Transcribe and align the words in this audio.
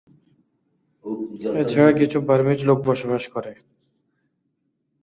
এছাড়া 1.61 1.91
কিছু 1.99 2.17
বার্মিজ 2.27 2.59
লোক 2.69 2.79
বসবাস 2.87 3.23
করে। 3.33 3.51